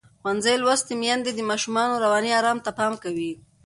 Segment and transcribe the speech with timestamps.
[0.21, 3.31] ښوونځې لوستې میندې د ماشومانو رواني آرام ته پام کوي.